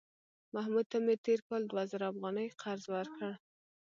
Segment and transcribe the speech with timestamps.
[0.53, 3.31] محمود ته مې تېر کال دوه زره افغانۍ قرض ورکړ